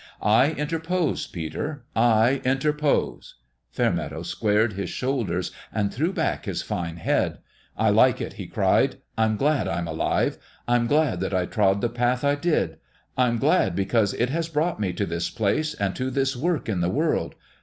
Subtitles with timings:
[0.23, 3.35] I interpose, Peter I interpose
[3.75, 7.37] 1" Fairmeadow squared his shoul ders and threw back his fine head."
[7.77, 10.39] I like it!" he cried." I'm glad I'm alive.
[10.67, 12.79] I'm glad that I trod the path I did.
[13.15, 16.81] I'm glad because it has brought me to this place and to this work in
[16.81, 17.35] the world.